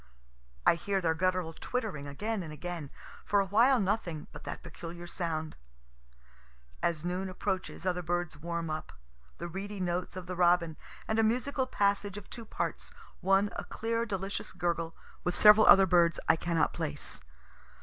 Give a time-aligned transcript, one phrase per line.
[0.65, 2.89] I hear their guttural twittering again and again;
[3.23, 5.55] for awhile nothing but that peculiar sound.
[6.81, 8.93] As noon approaches other birds warm up.
[9.37, 10.75] The reedy notes of the robin,
[11.07, 15.85] and a musical passage of two parts, one a clear delicious gurgle, with several other
[15.85, 17.21] birds I cannot place.